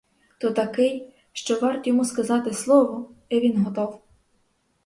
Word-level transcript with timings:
То 0.39 0.51
такий, 0.51 1.13
що 1.33 1.59
варт 1.59 1.87
йому 1.87 2.05
сказати 2.05 2.53
слово— 2.53 3.11
і 3.29 3.39
він 3.39 3.63
готов. 3.63 4.01